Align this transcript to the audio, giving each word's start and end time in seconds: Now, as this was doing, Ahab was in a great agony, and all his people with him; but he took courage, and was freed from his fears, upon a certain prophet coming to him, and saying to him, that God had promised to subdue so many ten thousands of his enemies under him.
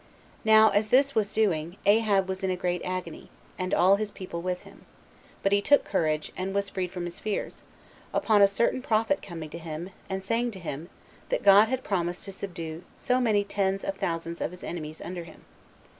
Now, 0.43 0.71
as 0.71 0.87
this 0.87 1.13
was 1.13 1.31
doing, 1.31 1.77
Ahab 1.85 2.27
was 2.27 2.43
in 2.43 2.49
a 2.49 2.55
great 2.55 2.81
agony, 2.83 3.29
and 3.59 3.71
all 3.71 3.97
his 3.97 4.09
people 4.09 4.41
with 4.41 4.61
him; 4.61 4.83
but 5.43 5.51
he 5.51 5.61
took 5.61 5.85
courage, 5.85 6.31
and 6.35 6.55
was 6.55 6.69
freed 6.69 6.89
from 6.89 7.05
his 7.05 7.19
fears, 7.19 7.61
upon 8.11 8.41
a 8.41 8.47
certain 8.47 8.81
prophet 8.81 9.21
coming 9.21 9.51
to 9.51 9.59
him, 9.59 9.91
and 10.09 10.23
saying 10.23 10.49
to 10.53 10.59
him, 10.59 10.89
that 11.29 11.43
God 11.43 11.67
had 11.67 11.83
promised 11.83 12.23
to 12.23 12.31
subdue 12.31 12.81
so 12.97 13.21
many 13.21 13.43
ten 13.43 13.77
thousands 13.77 14.41
of 14.41 14.49
his 14.49 14.63
enemies 14.63 15.01
under 15.01 15.23
him. 15.23 15.45